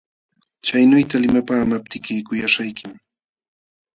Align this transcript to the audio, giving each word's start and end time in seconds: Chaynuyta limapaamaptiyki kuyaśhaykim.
Chaynuyta 0.65 1.15
limapaamaptiyki 1.23 2.13
kuyaśhaykim. 2.27 2.91